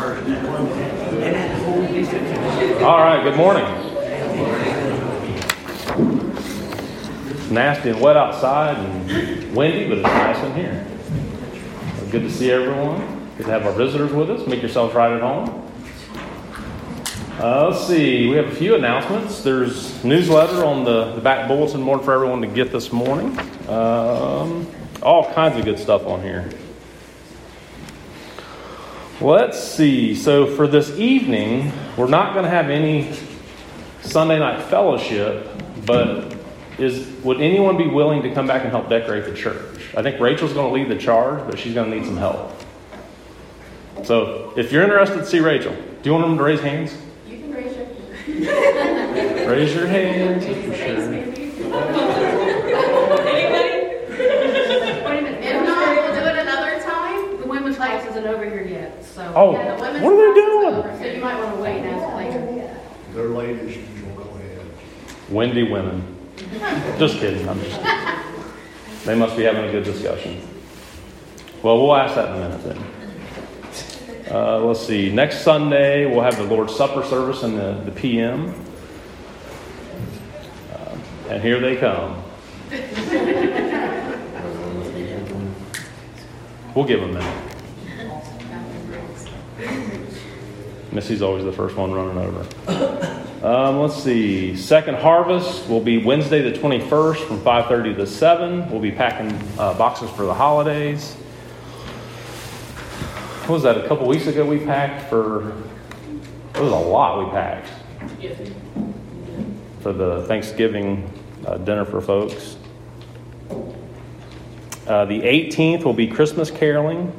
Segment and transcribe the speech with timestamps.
[0.00, 0.06] All
[3.00, 3.64] right, good morning.
[7.52, 10.86] Nasty and wet outside and windy, but it's nice in here.
[12.10, 13.30] Good to see everyone.
[13.36, 14.46] Good to have our visitors with us.
[14.46, 15.70] Make yourselves right at home.
[17.38, 19.42] Uh, let's see, we have a few announcements.
[19.42, 23.38] There's newsletter on the, the back bulletin board for everyone to get this morning.
[23.68, 24.66] Um,
[25.02, 26.48] all kinds of good stuff on here.
[29.20, 30.14] Let's see.
[30.14, 33.12] So for this evening, we're not going to have any
[34.00, 35.46] Sunday night fellowship,
[35.84, 36.34] but
[36.78, 39.94] is would anyone be willing to come back and help decorate the church?
[39.94, 42.50] I think Rachel's going to lead the charge, but she's going to need some help.
[44.04, 46.96] So if you're interested to see Rachel, do you want them to raise hands?
[47.28, 49.50] You can raise your hand.
[49.50, 51.30] raise your hands for sure.
[57.80, 59.19] class isn't over here yet, so.
[59.36, 60.74] Oh, yeah, the women's what are they class is doing?
[60.74, 62.80] over, So you might want to wait and ask later.
[63.14, 64.60] They're ladies, you will go ahead.
[65.28, 66.16] Windy women.
[66.98, 67.48] Just kidding.
[67.48, 67.80] I'm just.
[69.04, 70.40] They must be having a good discussion.
[71.62, 74.34] Well, we'll ask that in a minute then.
[74.34, 75.10] Uh, let's see.
[75.12, 78.54] Next Sunday, we'll have the Lord's Supper service in the, the PM.
[80.72, 80.96] Uh,
[81.28, 82.22] and here they come.
[86.74, 87.39] We'll give them a minute.
[90.92, 93.20] Missy's always the first one running over.
[93.42, 94.54] Um, let's see.
[94.54, 98.70] Second harvest will be Wednesday the 21st from 5:30 to 7.
[98.70, 101.14] We'll be packing uh, boxes for the holidays.
[103.46, 103.78] What was that?
[103.78, 105.52] A couple weeks ago we packed for.
[106.54, 107.70] It was a lot we packed
[109.80, 111.10] for the Thanksgiving
[111.46, 112.56] uh, dinner for folks.
[114.86, 117.10] Uh, the 18th will be Christmas caroling,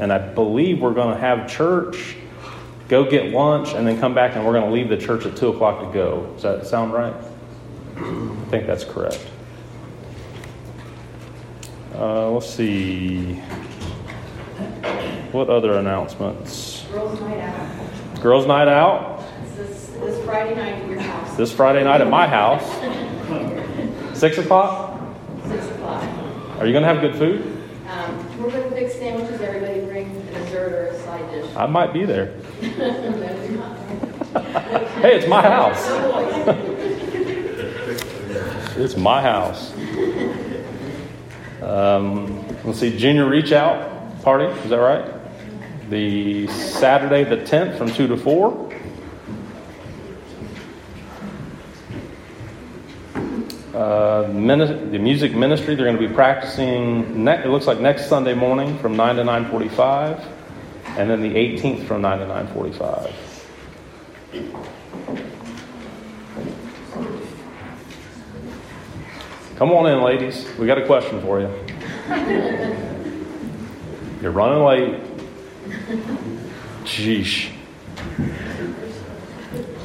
[0.00, 2.16] and I believe we're going to have church
[2.90, 5.36] go get lunch, and then come back, and we're going to leave the church at
[5.36, 6.26] 2 o'clock to go.
[6.34, 7.14] Does that sound right?
[7.96, 9.24] I think that's correct.
[11.94, 13.34] Uh, let's see.
[15.30, 16.84] What other announcements?
[16.90, 18.20] Girls' night out.
[18.20, 19.24] Girls' night out
[19.56, 22.64] This, this Friday night at your house, this Friday night at my house.
[24.18, 25.00] 6 o'clock?
[25.46, 26.02] six o'clock.
[26.58, 27.60] Are you going to have good food?
[27.88, 31.56] Um, we're gonna fix sandwiches, everybody bring a dessert or a side dish.
[31.56, 32.39] I might be there.
[35.00, 36.56] Hey, it's my house.
[38.76, 39.74] It's my house.
[41.60, 45.12] Um, let's see, junior reach out party, is that right?
[45.90, 48.72] The Saturday the 10th from 2 to 4.
[53.74, 58.34] Uh, the music ministry, they're going to be practicing, ne- it looks like next Sunday
[58.34, 60.24] morning from 9 to 9.45,
[60.98, 63.12] and then the 18th from 9 to 9.45.
[69.56, 70.46] Come on in, ladies.
[70.58, 71.48] We got a question for you.
[74.22, 75.00] You're running late.
[76.84, 77.52] Sheesh.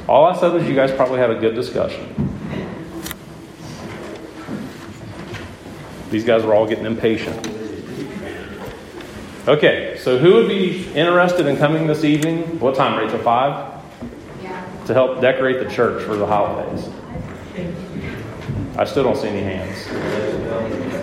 [0.08, 2.10] All I said was you guys probably had a good discussion.
[6.10, 7.65] These guys are all getting impatient.
[9.48, 12.60] Okay, so who would be interested in coming this evening?
[12.60, 13.20] What time, Rachel?
[13.20, 13.80] Five?
[14.42, 14.66] Yeah.
[14.88, 16.90] To help decorate the church for the holidays.
[18.76, 19.88] I still don't see any hands.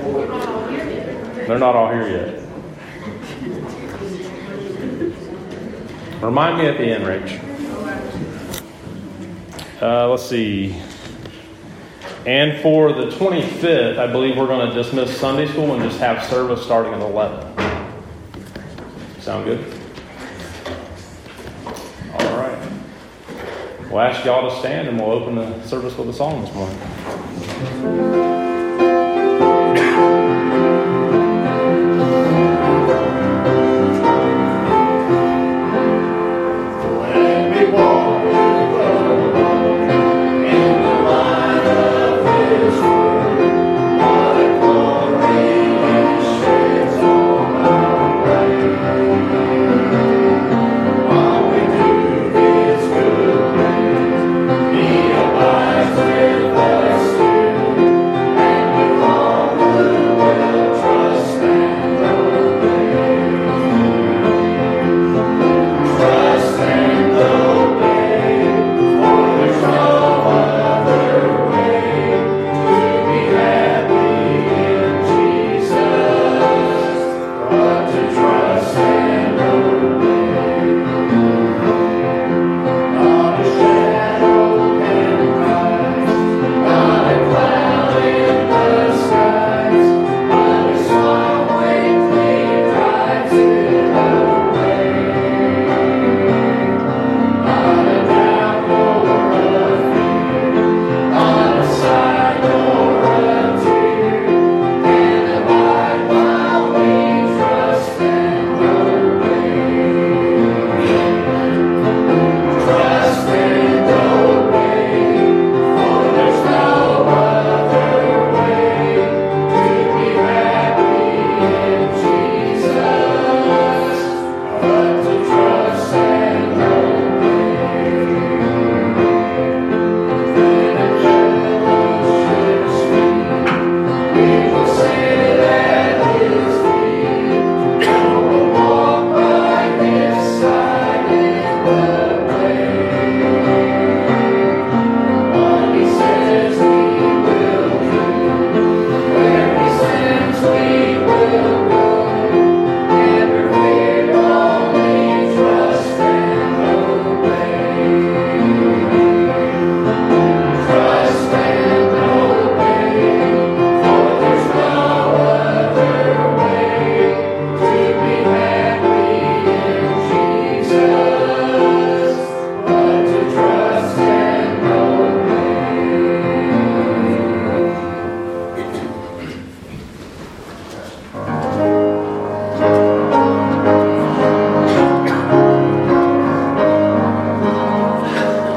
[0.05, 1.47] We're not all here yet.
[1.47, 2.43] They're not all here yet.
[6.21, 7.41] Remind me at the end, Rach.
[9.81, 10.83] Uh, let's see.
[12.27, 16.25] And for the 25th, I believe we're going to dismiss Sunday school and just have
[16.25, 17.52] service starting at 11.
[19.23, 19.65] Sound good?
[22.13, 22.73] All right.
[23.89, 28.12] We'll ask y'all to stand and we'll open the service with a song this morning.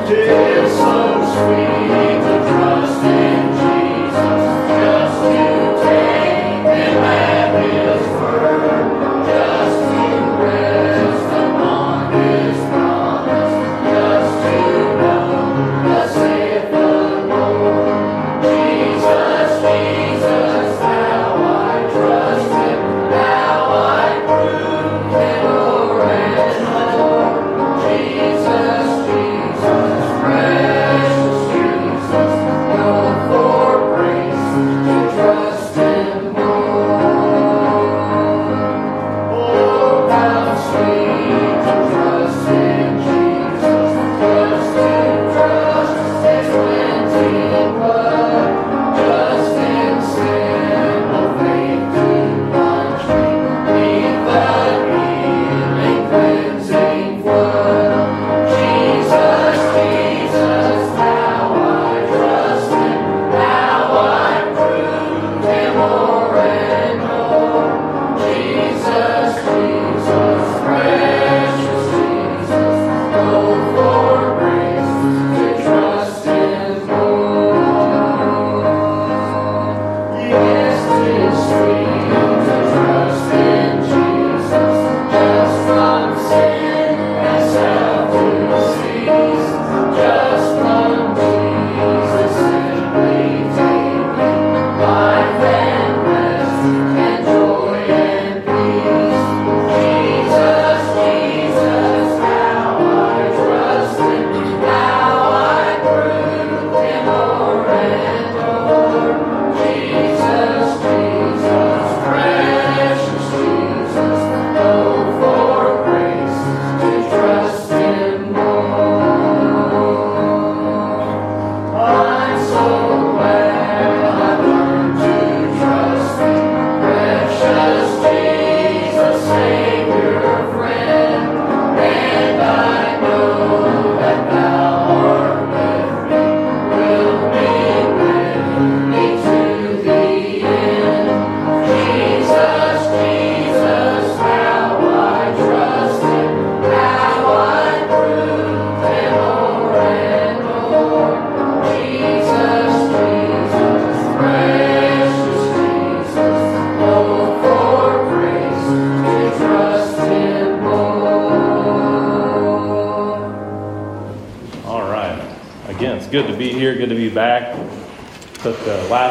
[0.08, 2.35] Tis so sweet.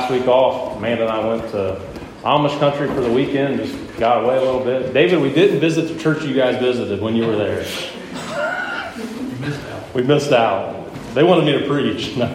[0.04, 0.76] Last week off.
[0.76, 1.80] Amanda and I went to
[2.24, 4.92] Amish country for the weekend, just got away a little bit.
[4.92, 7.66] David, we didn't visit the church you guys visited when you were there.
[9.94, 10.92] We missed out.
[11.14, 12.16] They wanted me to preach.
[12.16, 12.28] No.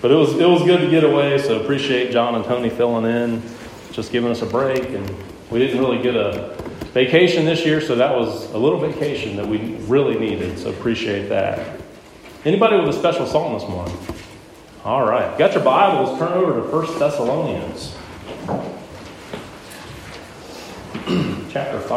[0.00, 3.04] But it was it was good to get away, so appreciate John and Tony filling
[3.04, 3.42] in,
[3.90, 4.90] just giving us a break.
[4.90, 5.12] And
[5.50, 6.54] we didn't really get a
[6.92, 10.56] vacation this year, so that was a little vacation that we really needed.
[10.56, 11.80] So appreciate that.
[12.44, 13.96] Anybody with a special song this morning?
[14.88, 15.36] All right.
[15.36, 17.94] Got your Bibles, turn over to 1 Thessalonians.
[21.52, 21.90] Chapter 5.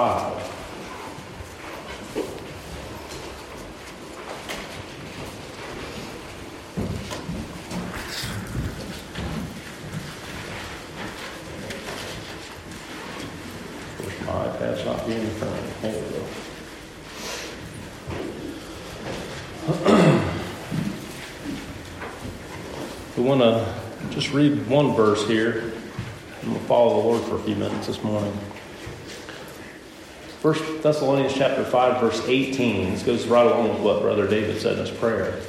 [14.25, 15.67] My iPad's not being turned.
[15.81, 16.25] There we go.
[23.21, 23.75] We want to
[24.09, 25.73] just read one verse here.
[26.41, 28.35] I'm going to follow the Lord for a few minutes this morning.
[30.39, 32.89] First Thessalonians chapter 5, verse 18.
[32.89, 35.39] This goes right along with what Brother David said in his prayer.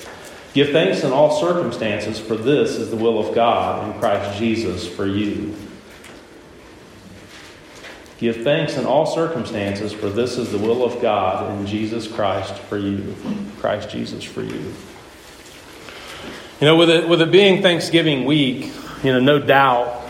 [0.53, 4.87] Give thanks in all circumstances, for this is the will of God in Christ Jesus
[4.87, 5.57] for you.
[8.19, 12.53] Give thanks in all circumstances, for this is the will of God in Jesus Christ
[12.55, 13.17] for you.
[13.61, 14.75] Christ Jesus for you.
[16.63, 20.01] You know, with it, with it being Thanksgiving week, you know, no doubt.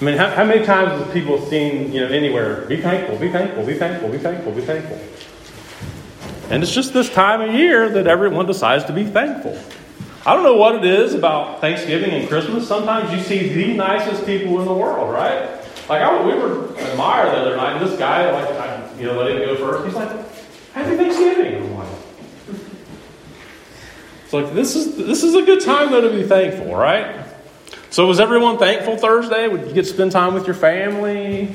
[0.00, 3.30] I mean, how, how many times have people seen, you know, anywhere, be thankful, be
[3.30, 4.98] thankful, be thankful, be thankful, be thankful?
[6.48, 9.60] And it's just this time of year that everyone decides to be thankful.
[10.24, 12.66] I don't know what it is about Thanksgiving and Christmas.
[12.66, 15.50] Sometimes you see the nicest people in the world, right?
[15.86, 19.04] Like I, we were at Meijer the other night, and this guy, like, I, you
[19.04, 19.84] know, let him go first.
[19.84, 20.08] He's like,
[20.72, 21.61] "Happy Thanksgiving!"
[24.32, 27.22] It's like this is this is a good time though to be thankful, right?
[27.90, 29.46] So was everyone thankful Thursday?
[29.46, 31.54] Would you get to spend time with your family?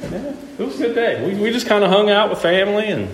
[0.00, 1.24] Yeah, it was a good day.
[1.24, 3.08] We, we just kind of hung out with family and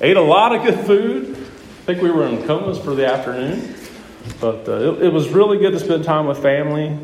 [0.00, 1.36] ate a lot of good food.
[1.36, 3.76] I think we were in comas for the afternoon,
[4.40, 6.98] but uh, it, it was really good to spend time with family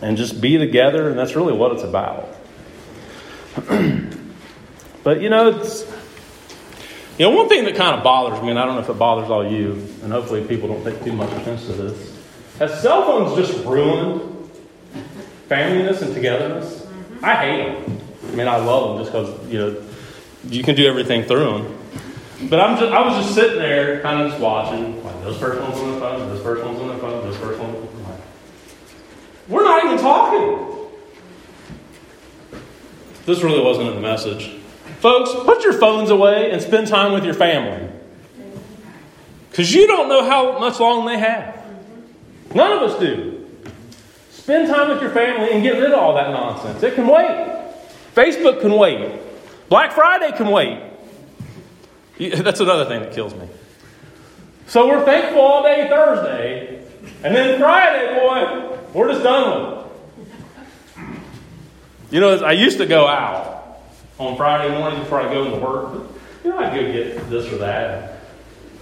[0.00, 2.34] and just be together, and that's really what it's about.
[5.04, 5.82] but you know, it's
[7.18, 8.98] you know one thing that kind of bothers me, and I don't know if it
[8.98, 12.18] bothers all you, and hopefully people don't take too much offense to this.
[12.58, 14.50] Has cell phones just ruined
[15.48, 16.80] familyness and togetherness?
[16.80, 17.24] Mm-hmm.
[17.24, 18.00] I hate them.
[18.28, 19.82] I mean, I love them just because you know
[20.48, 21.78] you can do everything through them.
[22.50, 25.02] But I'm just, I was just sitting there, kind of just watching.
[25.02, 27.60] Like this first one's on the phone, this first one's on the phone, this first
[27.60, 27.72] on
[28.04, 28.20] like,
[29.48, 30.76] We're not even talking.
[33.24, 34.54] This really wasn't in the message.
[35.00, 37.88] Folks, put your phones away and spend time with your family.
[39.50, 41.64] Because you don't know how much long they have.
[42.54, 43.48] None of us do.
[44.30, 46.82] Spend time with your family and get rid of all that nonsense.
[46.82, 47.72] It can wait.
[48.14, 49.20] Facebook can wait.
[49.68, 50.82] Black Friday can wait.
[52.18, 53.48] That's another thing that kills me.
[54.66, 56.84] So we're thankful all day Thursday,
[57.22, 59.86] and then Friday, boy, we're just done with it.
[62.10, 63.55] You know, I used to go out
[64.18, 66.10] on Friday morning before I go into work.
[66.44, 68.20] You know, I'd go get this or that.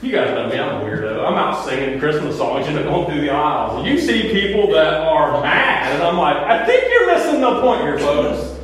[0.02, 1.26] You guys know me, I'm a weirdo.
[1.26, 3.86] I'm out singing Christmas songs, you know, going through the aisles.
[3.86, 7.80] You see people that are mad, and I'm like, I think you're missing the point
[7.80, 8.60] here, folks.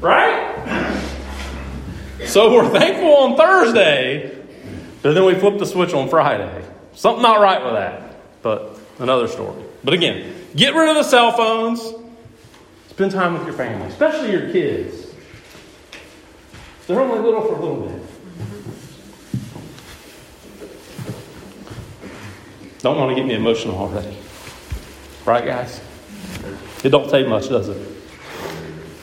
[0.00, 0.46] Right?
[2.24, 4.42] So we're thankful on Thursday,
[5.02, 6.64] but then we flip the switch on Friday.
[6.94, 9.62] Something not right with that, but another story.
[9.84, 11.92] But again, get rid of the cell phones.
[12.88, 15.09] Spend time with your family, especially your kids.
[16.86, 18.02] They're only little for a little bit.
[22.80, 24.16] Don't want to get me emotional already.
[25.26, 25.80] Right, guys?
[26.82, 27.76] It don't take much, does it?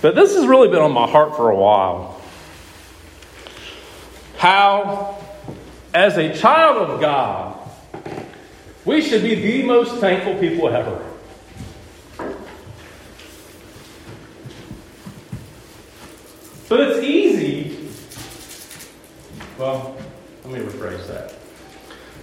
[0.02, 2.20] But this has really been on my heart for a while.
[4.38, 5.24] How,
[5.94, 7.60] as a child of God,
[8.86, 11.04] we should be the most thankful people ever.
[16.70, 17.90] But it's easy.
[19.58, 19.98] Well,
[20.46, 21.34] let me rephrase that.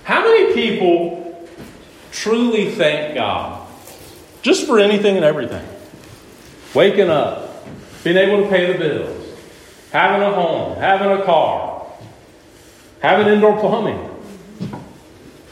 [0.04, 1.48] How many people
[2.12, 3.66] truly thank God
[4.42, 5.66] just for anything and everything?
[6.74, 7.66] Waking up,
[8.04, 9.28] being able to pay the bills,
[9.90, 11.86] having a home, having a car,
[13.00, 14.10] having indoor plumbing.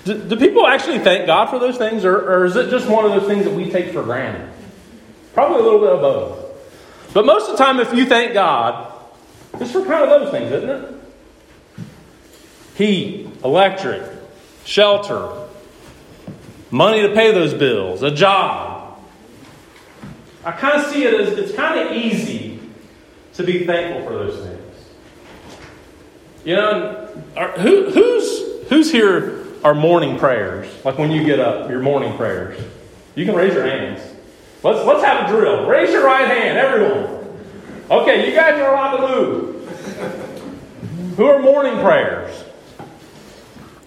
[0.04, 3.04] Do, do people actually thank God for those things, or, or is it just one
[3.04, 4.48] of those things that we take for granted?
[5.34, 7.14] Probably a little bit of both.
[7.14, 8.92] But most of the time, if you thank God,
[9.54, 11.01] it's for kind of those things, isn't it?
[12.74, 14.02] Heat, electric,
[14.64, 15.46] shelter,
[16.70, 18.98] money to pay those bills, a job.
[20.44, 22.58] I kind of see it as it's kind of easy
[23.34, 24.58] to be thankful for those things.
[26.44, 30.66] You know, are, uh, who, who's, who's here are morning prayers?
[30.84, 32.60] Like when you get up, your morning prayers.
[33.14, 34.00] You can raise your hands.
[34.62, 35.66] Let's, let's have a drill.
[35.66, 37.20] Raise your right hand, everyone.
[37.90, 39.48] Okay, you guys are allowed to move.
[41.16, 42.41] Who are morning prayers?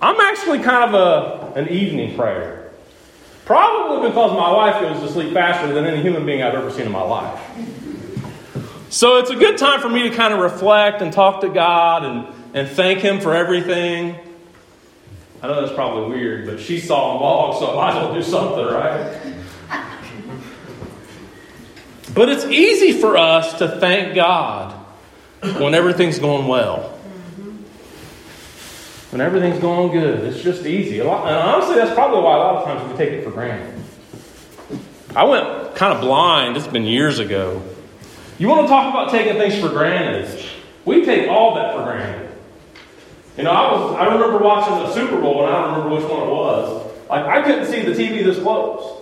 [0.02, 2.72] I'm actually kind of a, an evening prayer.
[3.46, 6.88] Probably because my wife goes to sleep faster than any human being I've ever seen
[6.88, 7.40] in my life.
[8.90, 12.06] So it's a good time for me to kind of reflect and talk to God
[12.06, 14.16] and, and thank Him for everything.
[15.42, 18.14] I know that's probably weird, but she saw a log, so I might as well
[18.16, 19.22] do something, right?
[22.16, 24.72] But it's easy for us to thank God
[25.60, 26.95] when everything's going well.
[29.16, 30.26] When everything's going good.
[30.26, 31.02] It's just easy.
[31.02, 33.82] Lot, and honestly, that's probably why a lot of times we take it for granted.
[35.16, 37.64] I went kind of blind, it's been years ago.
[38.40, 40.44] You want to talk about taking things for granted?
[40.84, 42.30] We take all that for granted.
[43.38, 46.12] You know, I was I remember watching the Super Bowl and I don't remember which
[46.12, 46.92] one it was.
[47.10, 49.02] Like I couldn't see the TV this close.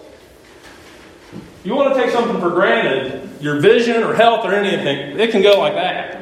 [1.64, 5.42] You want to take something for granted, your vision or health or anything, it can
[5.42, 6.22] go like that.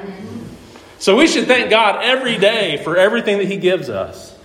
[1.01, 4.37] So we should thank God every day for everything that He gives us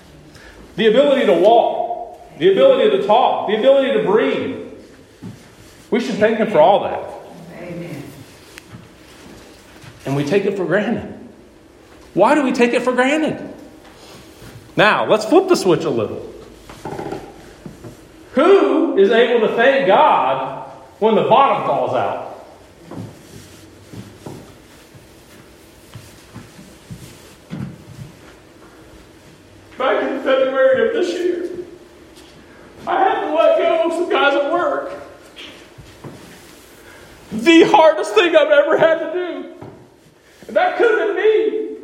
[0.77, 4.73] the ability to walk, the ability to talk, the ability to breathe.
[5.91, 7.61] We should thank Him for all that.
[7.63, 8.03] Amen.
[10.07, 11.13] And we take it for granted.
[12.15, 13.53] Why do we take it for granted?
[14.77, 16.33] Now, let's flip the switch a little.
[18.33, 20.71] Who is able to thank God
[21.01, 22.36] when the bottom falls out.
[29.79, 31.51] Back in February of this year,
[32.87, 35.03] I had to let go of some guys at work.
[37.33, 39.55] The hardest thing I've ever had to do.
[40.47, 41.77] And that could have been me.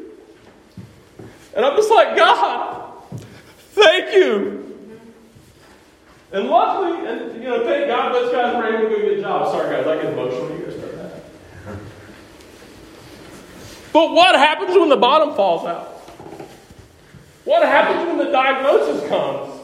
[1.55, 2.95] And I'm just like, God,
[3.73, 4.61] thank you.
[6.33, 9.21] And luckily, and you know, thank God those guys were able to do a good
[9.21, 9.53] job.
[9.53, 10.57] Sorry guys, I get emotional.
[10.57, 11.23] You guys start that.
[13.93, 15.92] But what happens when the bottom falls out?
[17.53, 19.61] What happens when the diagnosis comes?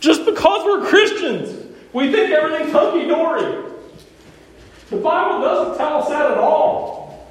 [0.00, 3.70] Just because we're Christians, we think everything's hunky dory.
[4.88, 7.30] The Bible doesn't tell us that at all.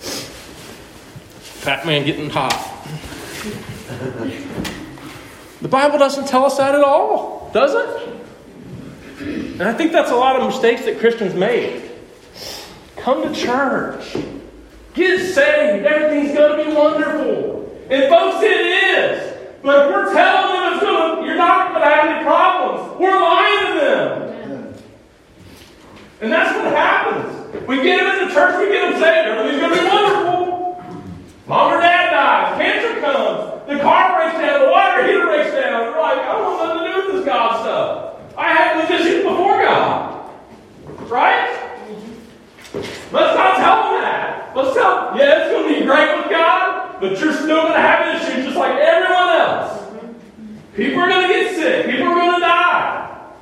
[0.00, 2.50] Fat man getting hot.
[5.60, 8.08] The Bible doesn't tell us that at all, does it?
[9.20, 11.92] And I think that's a lot of mistakes that Christians make.
[12.96, 14.16] Come to church.
[14.94, 15.86] Get saved.
[15.86, 17.78] Everything's going to be wonderful.
[17.90, 19.32] And folks, it is.
[19.62, 23.00] But if we're telling them it's going to, you're not going to have any problems,
[23.00, 24.74] we're lying to them.
[26.20, 27.66] And that's what happens.
[27.66, 29.28] We get them into church, we get them saved.
[29.28, 30.84] Everything's going to be wonderful.
[31.46, 35.84] Mom or dad dies, cancer comes, the car breaks down, the water heater breaks down.
[35.84, 38.36] You're like, I don't want nothing to do with this God stuff.
[38.38, 40.30] I had these issues before God.
[41.08, 41.58] Right?
[42.72, 44.31] Let's not tell them that.
[44.54, 47.80] Let's them, yeah, it's going to be great with God, but you're still going to
[47.80, 49.82] have issues just like everyone else.
[50.74, 51.86] People are going to get sick.
[51.86, 53.32] People are going to die.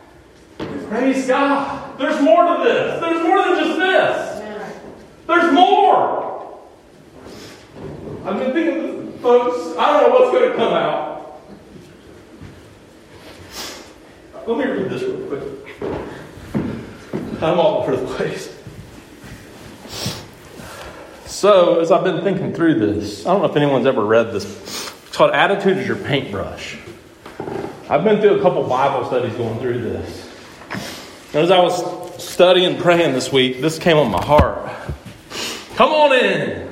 [0.88, 1.98] Praise God.
[1.98, 3.00] There's more to this.
[3.00, 4.40] There's more than just this.
[5.26, 6.60] There's more.
[8.24, 11.40] I've been thinking, folks, I don't know what's going to come out.
[14.46, 15.42] Let me read this real quick.
[17.42, 18.59] I'm all over the place.
[21.40, 24.44] So, as I've been thinking through this, I don't know if anyone's ever read this.
[24.44, 26.76] It's called Attitude is Your Paintbrush.
[27.88, 30.31] I've been through a couple Bible studies going through this.
[31.33, 34.70] And as I was studying, praying this week, this came on my heart.
[35.76, 36.70] Come on in.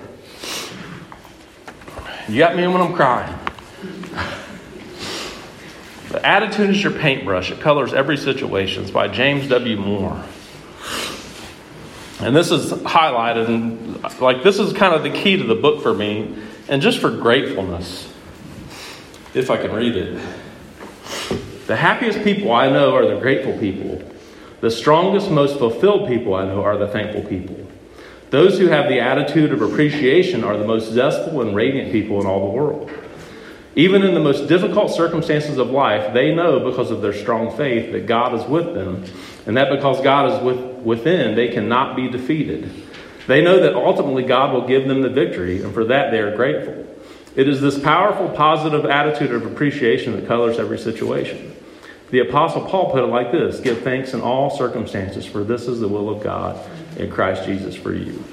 [2.29, 3.35] You got me when I'm crying.
[6.11, 7.51] The attitude is your paintbrush.
[7.51, 8.83] It colors every situation.
[8.83, 9.79] It's by James W.
[9.79, 10.23] Moore.
[12.21, 15.83] And this is highlighted, and like this is kind of the key to the book
[15.83, 16.37] for me,
[16.69, 18.13] and just for gratefulness,
[19.35, 20.21] if I can read it.
[21.69, 24.03] The happiest people I know are the grateful people.
[24.61, 27.57] The strongest, most fulfilled people I know are the thankful people.
[28.31, 32.27] Those who have the attitude of appreciation are the most zestful and radiant people in
[32.27, 32.91] all the world.
[33.77, 37.93] Even in the most difficult circumstances of life, they know because of their strong faith
[37.93, 39.05] that God is with them,
[39.47, 42.71] and that because God is with, within, they cannot be defeated.
[43.27, 46.35] They know that ultimately God will give them the victory, and for that they are
[46.35, 46.87] grateful.
[47.37, 51.55] It is this powerful, positive attitude of appreciation that colors every situation.
[52.11, 55.81] The Apostle Paul put it like this Give thanks in all circumstances, for this is
[55.81, 56.59] the will of God
[56.97, 58.25] in Christ Jesus for you.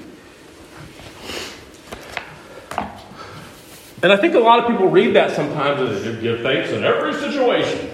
[4.02, 7.12] And I think a lot of people read that sometimes as give thanks in every
[7.14, 7.90] situation,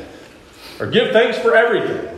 [0.78, 2.11] or give thanks for everything.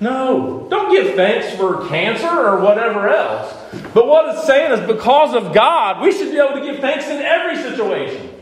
[0.00, 3.52] No, don't give thanks for cancer or whatever else.
[3.92, 7.06] But what it's saying is because of God, we should be able to give thanks
[7.06, 8.32] in every situation.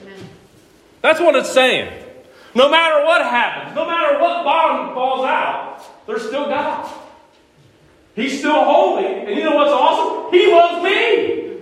[1.01, 2.05] That's what it's saying.
[2.55, 6.91] No matter what happens, no matter what bottom falls out, there's still God.
[8.15, 9.07] He's still holy.
[9.07, 10.33] And you know what's awesome?
[10.33, 11.59] He loves me.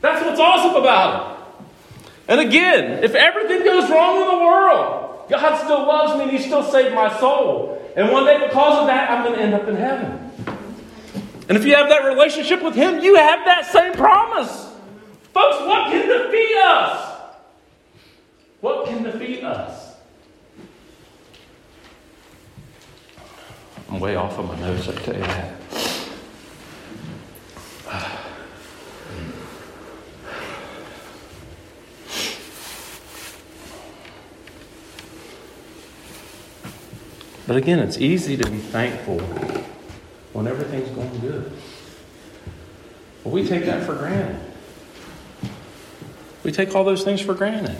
[0.00, 1.34] That's what's awesome about it.
[2.28, 6.38] And again, if everything goes wrong in the world, God still loves me and He
[6.38, 7.80] still saved my soul.
[7.96, 10.30] And one day, because of that, I'm going to end up in heaven.
[11.48, 14.70] And if you have that relationship with Him, you have that same promise.
[15.32, 17.20] Folks, what can defeat us?
[18.60, 19.94] What can defeat us?
[23.90, 25.54] I'm way off of my nose, I tell you that.
[37.46, 39.20] But again, it's easy to be thankful
[40.32, 41.52] when everything's going good.
[43.22, 44.40] But we take that for granted.
[46.42, 47.76] We take all those things for granted.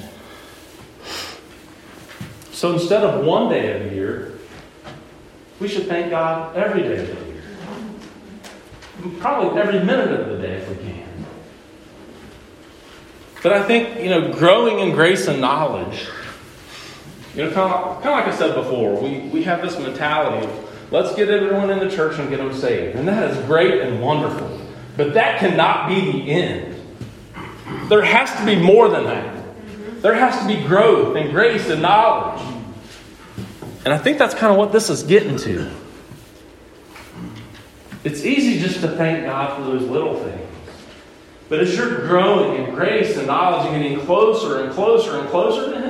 [2.52, 4.38] So instead of one day of the year,
[5.60, 7.42] we should thank God every day of the year.
[9.20, 11.26] Probably every minute of the day if we can.
[13.42, 16.06] But I think, you know, growing in grace and knowledge
[17.34, 20.46] you know, kind of, kind of like I said before, we, we have this mentality
[20.46, 22.96] of let's get everyone in the church and get them saved.
[22.96, 24.60] And that is great and wonderful.
[24.96, 26.80] But that cannot be the end.
[27.88, 29.44] There has to be more than that.
[30.00, 32.42] There has to be growth and grace and knowledge.
[33.84, 35.70] And I think that's kind of what this is getting to.
[38.04, 40.40] It's easy just to thank God for those little things.
[41.48, 45.72] But as you're growing in grace and knowledge and getting closer and closer and closer
[45.72, 45.83] to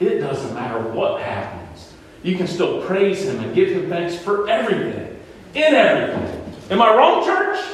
[0.00, 1.92] it doesn't matter what happens.
[2.22, 5.18] You can still praise Him and give Him thanks for everything,
[5.54, 6.54] in everything.
[6.70, 7.64] Am I wrong, church?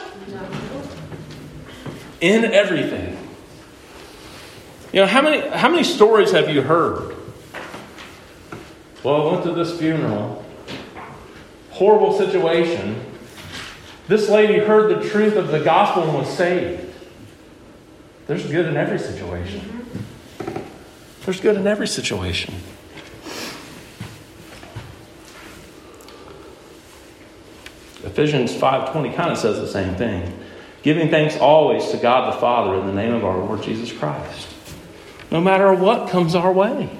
[2.20, 3.18] In everything.
[4.92, 7.16] You know, how many, how many stories have you heard?
[9.02, 10.44] Well, I went to this funeral.
[11.70, 13.00] Horrible situation.
[14.06, 16.92] This lady heard the truth of the gospel and was saved.
[18.26, 19.82] There's good in every situation.
[21.24, 22.54] There's good in every situation.
[28.04, 30.32] Ephesians 5:20 kind of says the same thing.
[30.82, 34.48] Giving thanks always to God the Father in the name of our Lord Jesus Christ.
[35.30, 36.90] No matter what comes our way.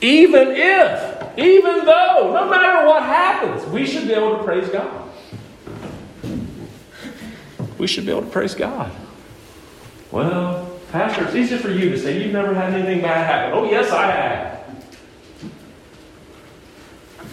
[0.00, 5.02] Even if, even though, no matter what happens, we should be able to praise God.
[7.76, 8.92] We should be able to praise God.
[10.10, 13.58] Well, Pastor, it's easy for you to say you've never had anything bad happen.
[13.58, 14.56] Oh, yes, I have.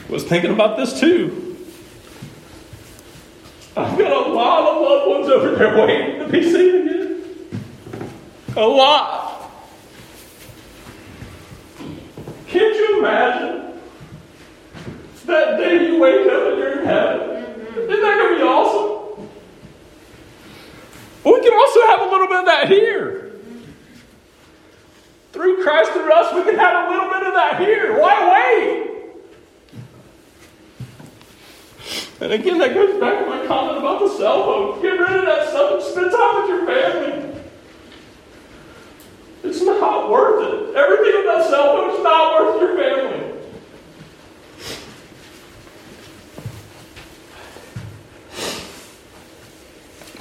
[0.10, 1.58] Was thinking about this too.
[3.76, 7.64] I've got a lot of loved ones over there waiting to be seen again.
[8.56, 9.52] A lot.
[12.48, 13.80] Can't you imagine
[15.26, 17.30] that day you wake up and you're in heaven?
[17.76, 19.30] Isn't that going to be awesome?
[21.26, 23.23] we can also have a little bit of that here.
[25.34, 28.00] Through Christ through us, we can have a little bit of that here.
[28.00, 28.92] Why wait?
[32.22, 34.80] And again, that goes back to my comment about the cell phone.
[34.84, 37.42] Get rid of that stuff and spend time with your family.
[39.44, 40.76] It's not worth it.
[40.76, 43.34] Everything on that cell phone is not worth your family.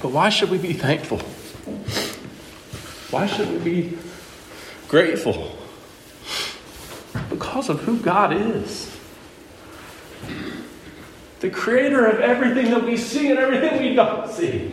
[0.01, 1.18] But why should we be thankful?
[3.11, 3.98] Why should we be
[4.92, 5.57] grateful
[7.31, 8.94] because of who God is.
[11.40, 14.70] The creator of everything that we see and everything we don't see.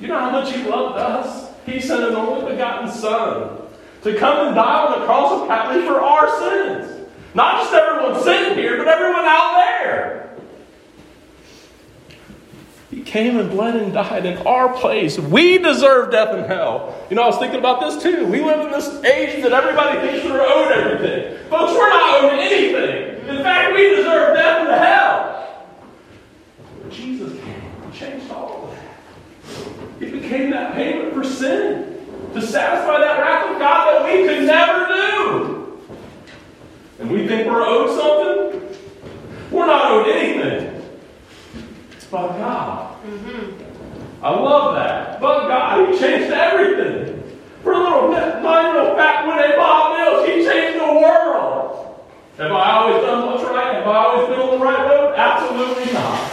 [0.00, 1.52] You know how much He loved us?
[1.64, 3.56] He sent an only begotten Son
[4.02, 7.08] to come and die on the cross of Calvary for our sins.
[7.34, 10.23] Not just everyone sitting here, but everyone out there.
[13.04, 15.18] Came and bled and died in our place.
[15.18, 17.06] We deserve death and hell.
[17.10, 18.26] You know, I was thinking about this too.
[18.26, 21.48] We live in this age that everybody thinks we're owed everything.
[21.48, 23.28] Folks, we're not owed anything.
[23.28, 25.66] In fact, we deserve death and hell.
[26.82, 30.02] But Jesus came and changed all of that.
[30.02, 31.90] He became that payment for sin.
[32.34, 35.80] to satisfy that wrath of God that we could never do.
[36.98, 38.76] And we think we're owed something?
[39.50, 40.82] We're not owed anything.
[41.92, 42.93] It's by God.
[43.04, 44.24] Mm-hmm.
[44.24, 45.20] I love that.
[45.20, 47.22] But God, He changed everything.
[47.62, 52.00] For a little nine-year-old fat Winnie Bob Mills, He changed the world.
[52.38, 53.74] Have I always done what's right?
[53.74, 55.14] Have I always been on the right road?
[55.16, 56.30] Absolutely not.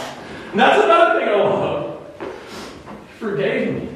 [0.50, 2.00] And that's another thing I love.
[2.18, 3.88] He forgave me.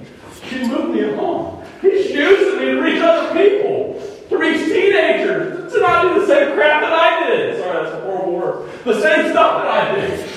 [0.43, 1.67] He moved me along.
[1.81, 6.55] He's using me to reach other people, to reach teenagers, to not do the same
[6.55, 7.59] crap that I did.
[7.59, 8.71] Sorry, that's a horrible word.
[8.85, 10.36] The same stuff that I did.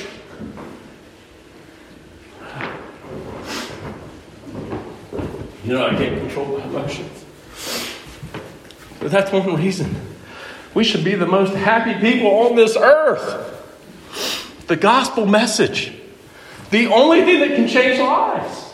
[5.69, 7.25] You know, I can't control my emotions.
[8.99, 9.95] But that's one reason.
[10.73, 14.65] We should be the most happy people on this earth.
[14.65, 15.93] The gospel message.
[16.71, 18.73] The only thing that can change lives.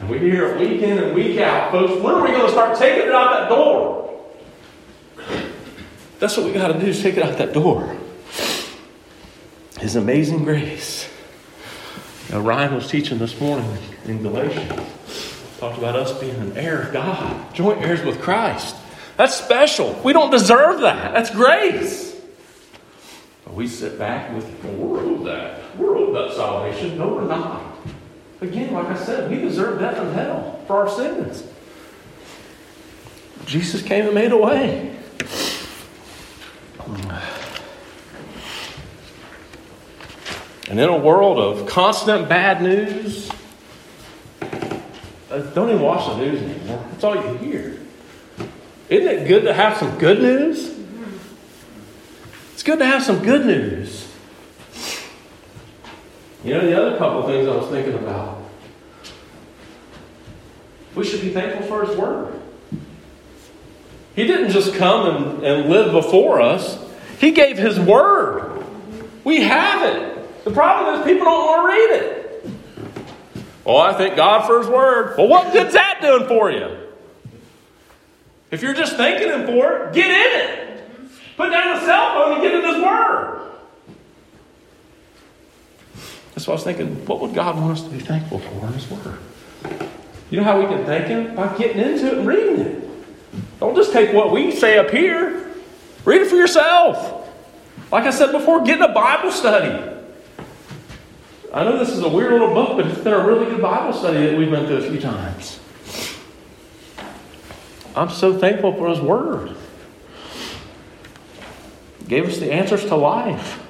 [0.00, 1.70] And we hear it week in and week out.
[1.70, 4.24] Folks, when are we going to start taking it out that door?
[6.18, 7.94] That's what we got to do is take it out that door.
[9.80, 11.10] His amazing grace.
[12.30, 13.76] Now, Ryan was teaching this morning
[14.06, 15.27] in Galatians.
[15.58, 18.76] Talked about us being an heir of God, joint heirs with Christ.
[19.16, 20.00] That's special.
[20.04, 21.12] We don't deserve that.
[21.12, 22.14] That's grace.
[23.44, 25.76] But we sit back think, well, we're owed that.
[25.76, 26.96] We're owed that salvation.
[26.96, 27.76] No, we're not.
[28.40, 31.42] Again, like I said, we deserve death and hell for our sins.
[33.44, 34.96] Jesus came and made a way.
[40.70, 43.30] And in a world of constant bad news,
[45.54, 46.84] don't even watch the news anymore.
[46.90, 47.78] That's all you hear.
[48.88, 50.74] Isn't it good to have some good news?
[52.54, 54.08] It's good to have some good news.
[56.44, 58.42] You know, the other couple things I was thinking about.
[60.94, 62.40] We should be thankful for His Word.
[64.16, 66.78] He didn't just come and, and live before us,
[67.20, 68.64] He gave His Word.
[69.24, 70.44] We have it.
[70.44, 72.17] The problem is people don't want to read it.
[73.68, 75.14] Oh, I thank God for His Word.
[75.18, 76.74] Well, what good's that doing for you?
[78.50, 80.80] If you're just thanking Him for it, get in it.
[81.36, 83.52] Put down the cell phone and get in His Word.
[86.34, 87.04] That's what I was thinking.
[87.04, 89.18] What would God want us to be thankful for in His Word?
[90.30, 91.36] You know how we can thank Him?
[91.36, 92.88] By getting into it and reading it.
[93.60, 95.52] Don't just take what we say up here,
[96.06, 97.28] read it for yourself.
[97.92, 99.97] Like I said before, get in a Bible study.
[101.52, 103.94] I know this is a weird little book, but it's been a really good Bible
[103.94, 105.58] study that we've been through a few times.
[107.96, 109.56] I'm so thankful for His Word.
[112.00, 113.64] It gave us the answers to life.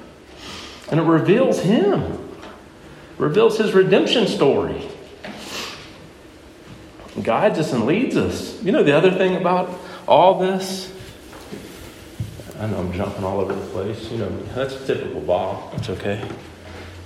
[0.91, 4.89] And it reveals Him, it reveals His redemption story.
[7.23, 8.61] Guides us and leads us.
[8.61, 9.69] You know, the other thing about
[10.07, 10.93] all this,
[12.59, 14.11] I know I'm jumping all over the place.
[14.11, 15.73] You know, that's typical Bob.
[15.75, 16.21] It's okay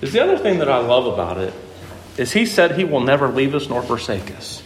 [0.04, 1.54] is the other thing that I love about it
[2.18, 4.62] is he said he will never leave us nor forsake us.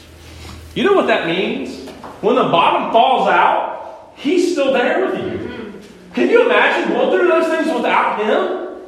[0.74, 1.88] You know what that means?
[2.20, 5.80] When the bottom falls out, he's still there with you.
[6.12, 8.82] Can you imagine going through those things without him?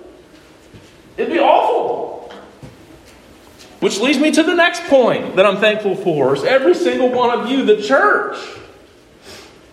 [1.16, 2.34] It'd be awful.
[3.78, 7.38] Which leads me to the next point that I'm thankful for is every single one
[7.38, 8.36] of you, the church.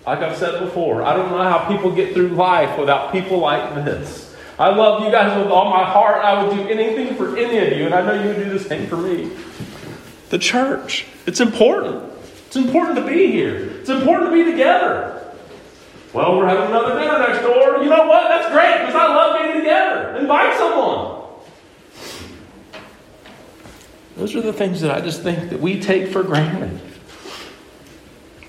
[0.05, 3.73] Like I've said before, I don't know how people get through life without people like
[3.83, 4.26] this.
[4.59, 6.23] I love you guys with all my heart.
[6.25, 8.59] I would do anything for any of you, and I know you would do the
[8.59, 9.31] same for me.
[10.29, 11.05] The church.
[11.27, 12.11] It's important.
[12.47, 13.69] It's important to be here.
[13.79, 15.13] It's important to be together.
[16.11, 17.83] Well, we're having another dinner next door.
[17.83, 18.27] You know what?
[18.29, 20.17] That's great because I love being together.
[20.17, 21.23] Invite someone.
[24.15, 26.79] Those are the things that I just think that we take for granted.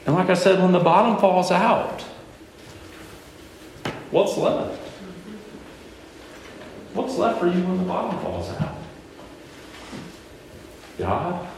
[0.06, 2.00] And like I said, when the bottom falls out,
[4.10, 4.87] what's left?
[6.94, 8.74] What's left for you when the bottom falls out?
[10.98, 11.48] God,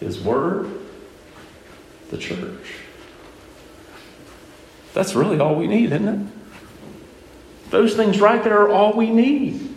[0.00, 0.70] His Word,
[2.10, 2.74] the church.
[4.92, 6.26] That's really all we need, isn't it?
[7.70, 9.68] Those things right there are all we need.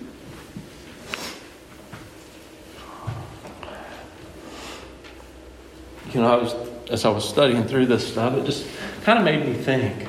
[6.12, 6.56] You know, I was,
[6.90, 8.68] as I was studying through this stuff, it just
[9.04, 10.08] kind of made me think.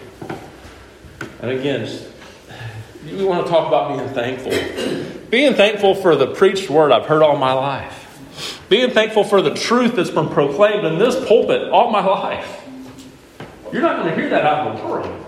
[1.41, 1.87] And again,
[3.05, 4.53] we want to talk about being thankful.
[5.31, 8.01] Being thankful for the preached word I've heard all my life.
[8.69, 12.63] Being thankful for the truth that's been proclaimed in this pulpit all my life.
[13.73, 15.27] You're not going to hear that out in the world.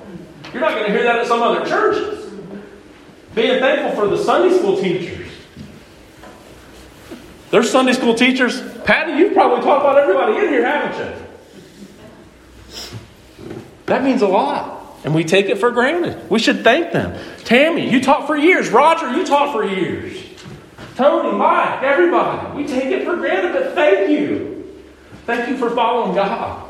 [0.52, 2.32] You're not going to hear that at some other churches.
[3.34, 5.28] Being thankful for the Sunday school teachers.
[7.50, 8.60] There's Sunday school teachers.
[8.84, 11.26] Patty, you've probably taught about everybody in here, haven't you?
[13.86, 14.75] That means a lot.
[15.06, 16.28] And we take it for granted.
[16.28, 17.18] We should thank them.
[17.44, 18.68] Tammy, you taught for years.
[18.68, 20.22] Roger, you taught for years.
[20.96, 22.56] Tony, Mike, everybody.
[22.56, 24.82] We take it for granted, but thank you.
[25.24, 26.66] Thank you for following God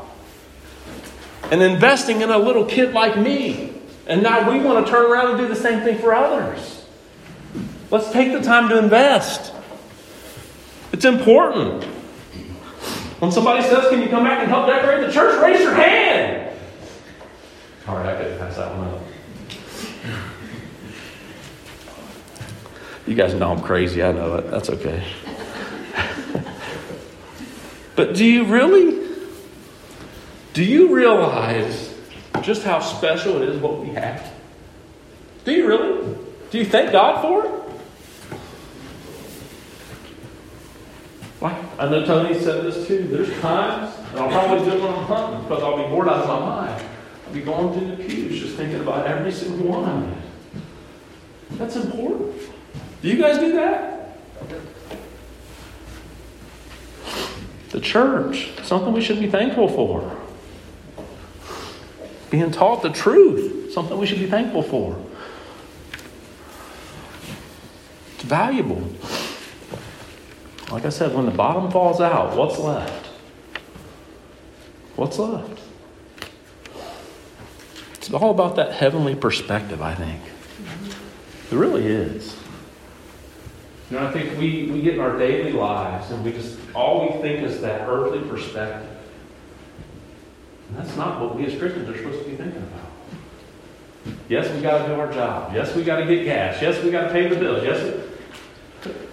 [1.51, 3.73] and investing in a little kid like me.
[4.05, 6.85] And now we want to turn around and do the same thing for others.
[7.91, 9.53] Let's take the time to invest.
[10.91, 11.83] It's important.
[13.19, 15.41] When somebody says, Can you come back and help decorate the church?
[15.41, 16.46] Raise your hand.
[17.87, 19.01] All right, I couldn't pass that one up.
[23.07, 24.03] You guys know I'm crazy.
[24.03, 24.51] I know it.
[24.51, 25.01] That's okay.
[27.95, 29.07] but do you really?
[30.51, 31.97] Do you realize
[32.41, 34.33] just how special it is what we have?
[35.45, 36.17] Do you really?
[36.51, 37.51] Do you thank God for it?
[41.39, 43.07] Like, I know Tony said this too.
[43.07, 46.23] There's times, and I'll probably do it when I'm hunting because I'll be bored out
[46.23, 46.66] of my mind.
[47.33, 50.15] Be going through the pews just thinking about every single one.
[51.51, 52.41] That's important.
[53.01, 54.17] Do you guys do that?
[57.69, 60.17] The church, something we should be thankful for.
[62.29, 64.97] Being taught the truth, something we should be thankful for.
[68.15, 68.83] It's valuable.
[70.71, 73.05] Like I said, when the bottom falls out, what's left?
[74.95, 75.61] What's left?
[78.07, 80.21] It's all about that heavenly perspective, I think.
[81.51, 82.37] It really is.
[83.91, 87.05] You know, I think we, we get in our daily lives and we just, all
[87.05, 88.89] we think is that earthly perspective.
[90.69, 94.15] And that's not what we as Christians are supposed to be thinking about.
[94.29, 95.53] Yes, we got to do our job.
[95.53, 96.61] Yes, we got to get gas.
[96.61, 97.61] Yes, we got to pay the bills.
[97.61, 98.03] Yes,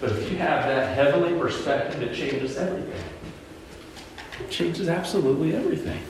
[0.01, 3.03] but if you have that heavenly perspective, it changes everything.
[4.39, 6.01] It changes absolutely everything.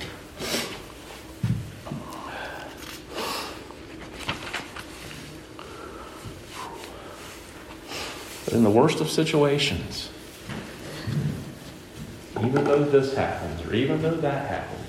[8.45, 10.11] But in the worst of situations,
[12.39, 14.81] even though this happens, or even though that happens,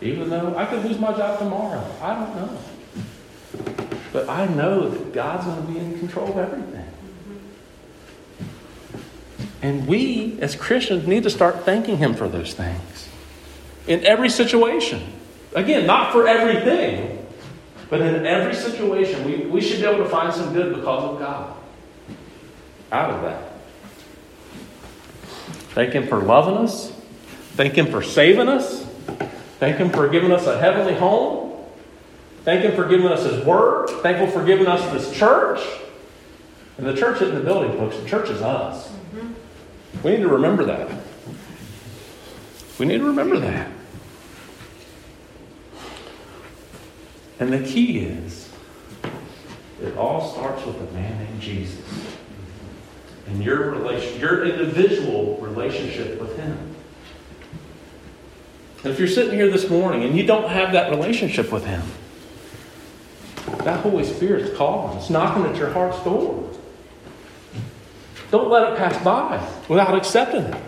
[0.00, 2.58] even though I could lose my job tomorrow, I don't know.
[4.12, 6.86] But I know that God's going to be in control of everything.
[9.62, 13.08] And we, as Christians, need to start thanking Him for those things
[13.86, 15.02] in every situation.
[15.54, 17.24] Again, not for everything,
[17.88, 21.18] but in every situation, we, we should be able to find some good because of
[21.18, 21.59] God
[22.92, 23.52] out of that.
[25.74, 26.90] Thank Him for loving us.
[27.54, 28.84] Thank Him for saving us.
[29.58, 31.64] Thank Him for giving us a heavenly home.
[32.44, 33.88] Thank Him for giving us His Word.
[34.02, 35.60] Thankful for giving us this church.
[36.78, 37.96] And the church isn't the building, folks.
[37.98, 38.88] The church is us.
[38.88, 39.32] Mm-hmm.
[40.02, 40.90] We need to remember that.
[42.78, 43.70] We need to remember that.
[47.38, 48.50] And the key is,
[49.82, 52.16] it all starts with a man named Jesus
[53.30, 56.74] and your relation, your individual relationship with Him.
[58.82, 61.82] And if you're sitting here this morning and you don't have that relationship with Him,
[63.64, 64.96] that Holy Spirit's calling.
[64.98, 66.50] It's knocking at your heart's door.
[68.30, 70.62] Don't let it pass by without accepting it.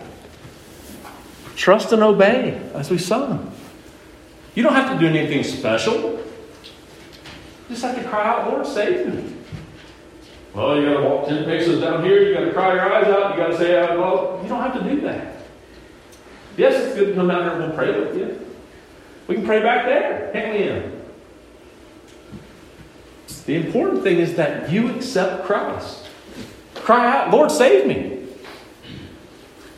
[1.55, 3.51] Trust and obey, as we sung.
[4.55, 5.95] You don't have to do anything special.
[6.01, 6.19] You
[7.69, 9.32] just have to cry out, Lord, save me.
[10.53, 13.07] Well, you got to walk 10 paces down here, you got to cry your eyes
[13.07, 15.37] out, you got to say, well, you don't have to do that.
[16.57, 18.39] Yes, it's good to come down here and we'll pray with you.
[19.27, 20.99] We can pray back there, can't we?
[23.45, 26.07] The important thing is that you accept Christ.
[26.75, 28.27] Cry out, Lord, save me.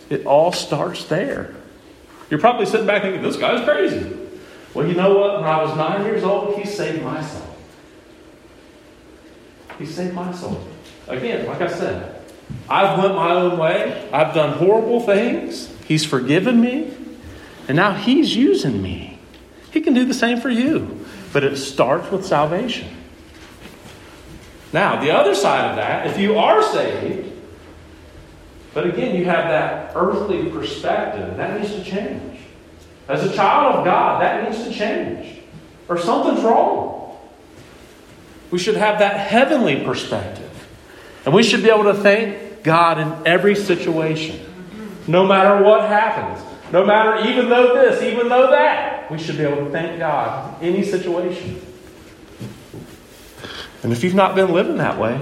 [0.09, 1.55] It all starts there.
[2.29, 4.17] You're probably sitting back thinking, this guy's crazy.
[4.73, 5.39] Well, you know what?
[5.39, 7.54] When I was nine years old, he saved my soul.
[9.77, 10.61] He saved my soul.
[11.07, 12.21] Again, like I said,
[12.69, 14.09] I've went my own way.
[14.11, 15.71] I've done horrible things.
[15.85, 16.93] He's forgiven me.
[17.67, 19.19] And now he's using me.
[19.71, 21.05] He can do the same for you.
[21.33, 22.87] But it starts with salvation.
[24.71, 27.31] Now, the other side of that, if you are saved,
[28.73, 32.39] but again, you have that earthly perspective, that needs to change.
[33.07, 35.39] As a child of God, that needs to change.
[35.87, 36.94] Or something's wrong.
[38.55, 40.49] We should have that heavenly perspective.
[41.25, 44.39] And we should be able to thank God in every situation.
[45.07, 46.41] No matter what happens.
[46.71, 49.11] No matter, even though this, even though that.
[49.11, 51.61] We should be able to thank God in any situation.
[53.83, 55.19] And if you've not been living that way,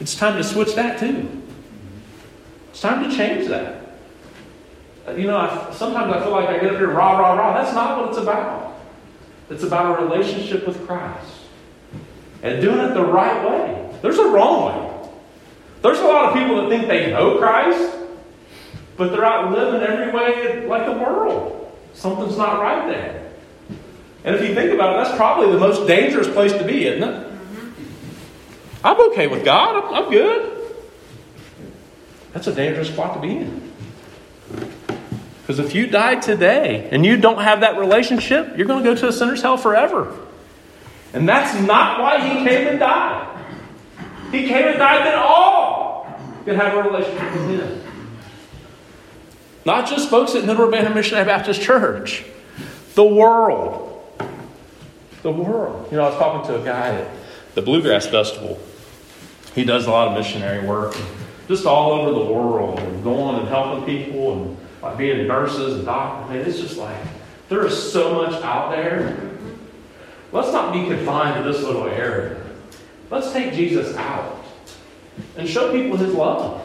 [0.00, 1.28] it's time to switch that too.
[2.70, 3.98] It's time to change that.
[5.06, 7.52] Uh, you know, I, sometimes I feel like I get up here rah, rah, rah.
[7.62, 8.80] That's not what it's about.
[9.50, 11.41] It's about a relationship with Christ.
[12.42, 13.98] And doing it the right way.
[14.02, 15.08] There's a wrong way.
[15.82, 17.96] There's a lot of people that think they know Christ,
[18.96, 21.76] but they're out living every way like the world.
[21.94, 23.32] Something's not right there.
[24.24, 27.02] And if you think about it, that's probably the most dangerous place to be, isn't
[27.02, 27.26] it?
[27.26, 28.86] Mm-hmm.
[28.86, 29.84] I'm okay with God.
[29.84, 30.74] I'm, I'm good.
[32.32, 33.72] That's a dangerous spot to be in.
[35.42, 38.94] Because if you die today and you don't have that relationship, you're going to go
[38.94, 40.16] to a sinner's hell forever.
[41.14, 43.28] And that's not why he came and died.
[44.30, 46.06] He came and died that all
[46.44, 47.82] could have a relationship with him.
[49.64, 52.24] Not just folks at Middle Urbana Missionary Baptist Church,
[52.94, 53.88] the world.
[55.22, 55.88] The world.
[55.90, 57.08] You know, I was talking to a guy at
[57.54, 58.58] the Bluegrass Festival.
[59.54, 60.96] He does a lot of missionary work,
[61.46, 65.84] just all over the world, and going and helping people, and like being nurses and
[65.84, 66.30] doctors.
[66.30, 66.96] Man, it's just like
[67.48, 69.31] there is so much out there.
[70.32, 72.42] Let's not be confined to this little area.
[73.10, 74.42] Let's take Jesus out
[75.36, 76.62] and show people His love,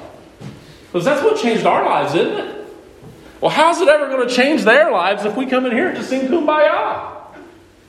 [0.86, 2.66] because that's what changed our lives, isn't it?
[3.42, 5.98] Well, how's it ever going to change their lives if we come in here and
[5.98, 7.14] just sing kumbaya?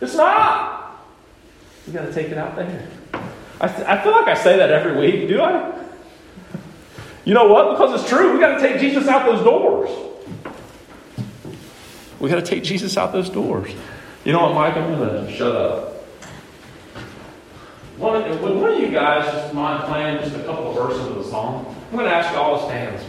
[0.00, 1.00] It's not.
[1.86, 2.86] You got to take it out there.
[3.60, 5.72] I, I feel like I say that every week, do I?
[7.24, 7.70] You know what?
[7.70, 8.34] Because it's true.
[8.34, 9.90] We got to take Jesus out those doors.
[12.20, 13.70] We got to take Jesus out those doors.
[14.24, 14.76] You know what, Mike?
[14.76, 15.94] I'm going to shut up.
[17.96, 21.16] One, would one of you guys just mind playing just a couple of verses of
[21.16, 21.74] the song?
[21.90, 23.00] I'm going to ask you all to stand